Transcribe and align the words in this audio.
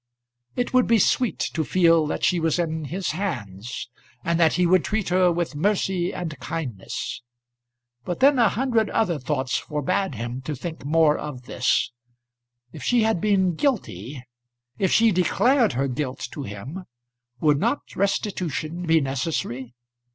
It 0.55 0.73
would 0.73 0.87
be 0.87 0.97
sweet 0.97 1.37
to 1.53 1.63
feel 1.63 2.07
that 2.07 2.23
she 2.23 2.39
was 2.39 2.57
in 2.57 2.85
his 2.85 3.11
hands, 3.11 3.87
and 4.23 4.39
that 4.39 4.53
he 4.53 4.65
would 4.65 4.83
treat 4.83 5.09
her 5.09 5.31
with 5.31 5.53
mercy 5.55 6.11
and 6.11 6.39
kindness. 6.39 7.21
But 8.03 8.19
then 8.19 8.39
a 8.39 8.49
hundred 8.49 8.89
other 8.89 9.19
thoughts 9.19 9.57
forbade 9.57 10.15
him 10.15 10.41
to 10.41 10.55
think 10.55 10.83
more 10.83 11.15
of 11.19 11.43
this. 11.43 11.91
If 12.73 12.81
she 12.81 13.03
had 13.03 13.21
been, 13.21 13.53
guilty, 13.53 14.23
if 14.79 14.91
she 14.91 15.11
declared 15.11 15.73
her 15.73 15.87
guilt 15.87 16.27
to 16.31 16.41
him, 16.41 16.85
would 17.39 17.59
not 17.59 17.95
restitution 17.95 18.87
be 18.87 19.01
necessary? 19.01 19.75